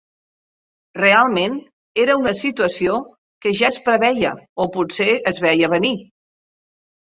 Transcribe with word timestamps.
Realment 0.99 1.59
era 2.03 2.15
una 2.21 2.33
situació 2.39 2.95
que 3.47 3.53
ja 3.61 3.69
es 3.69 3.77
preveia 3.91 4.33
o 4.65 4.69
potser 4.79 5.07
es 5.35 5.43
veia 5.47 5.71
venir. 5.77 5.95